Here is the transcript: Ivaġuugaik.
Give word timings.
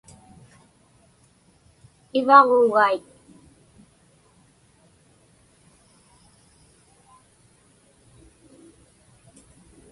Ivaġuugaik. 2.19 3.05